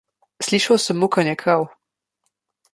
[0.47, 1.69] Slišal sem mukanje krav.